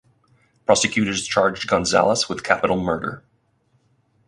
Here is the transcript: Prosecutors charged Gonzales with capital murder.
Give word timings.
Prosecutors 0.65 1.27
charged 1.27 1.67
Gonzales 1.69 2.27
with 2.27 2.43
capital 2.43 2.75
murder. 2.81 3.23